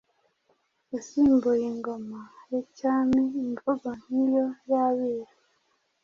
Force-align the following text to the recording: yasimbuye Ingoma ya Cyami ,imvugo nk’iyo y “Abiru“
yasimbuye 0.93 1.63
Ingoma 1.73 2.19
ya 2.51 2.61
Cyami 2.77 3.23
,imvugo 3.43 3.87
nk’iyo 4.01 4.45
y 4.69 4.71
“Abiru“ 4.85 5.25